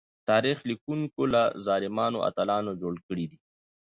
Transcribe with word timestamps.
تاريخ 0.29 0.57
ليکونکو 0.69 1.21
له 1.33 1.43
ظالمانو 1.65 2.17
اتلان 2.29 2.65
جوړ 2.81 2.93
کړي 3.07 3.25
دي. 3.31 3.37